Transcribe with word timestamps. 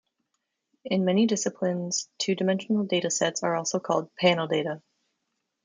In 0.83 1.05
many 1.05 1.27
disciplines, 1.27 2.09
two-dimensional 2.17 2.85
data 2.85 3.11
sets 3.11 3.43
are 3.43 3.55
also 3.55 3.79
called 3.79 4.09
panel 4.15 4.47
data. 4.47 4.81